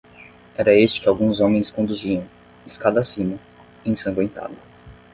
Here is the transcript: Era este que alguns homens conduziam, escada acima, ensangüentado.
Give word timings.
Era 0.61 0.73
este 0.83 0.99
que 1.03 1.07
alguns 1.11 1.39
homens 1.47 1.69
conduziam, 1.77 2.23
escada 2.73 3.01
acima, 3.07 3.37
ensangüentado. 3.93 4.55